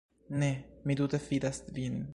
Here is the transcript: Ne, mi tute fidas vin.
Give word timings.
Ne, 0.43 0.47
mi 0.87 0.97
tute 1.03 1.21
fidas 1.27 1.63
vin. 1.79 2.05